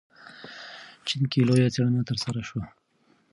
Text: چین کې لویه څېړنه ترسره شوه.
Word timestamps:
چین 1.07 1.23
کې 1.31 1.39
لویه 1.47 1.69
څېړنه 1.75 2.01
ترسره 2.09 2.41
شوه. 2.47 2.63